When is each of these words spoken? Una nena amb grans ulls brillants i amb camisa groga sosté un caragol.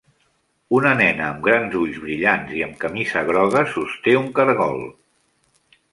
Una 0.77 0.93
nena 1.01 1.27
amb 1.33 1.43
grans 1.49 1.75
ulls 1.81 2.01
brillants 2.07 2.55
i 2.61 2.63
amb 2.69 2.81
camisa 2.85 3.23
groga 3.29 3.65
sosté 3.75 4.17
un 4.23 4.29
caragol. 4.41 4.85